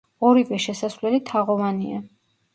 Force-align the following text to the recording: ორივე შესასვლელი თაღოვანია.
ორივე 0.29 0.59
შესასვლელი 0.63 1.21
თაღოვანია. 1.29 2.03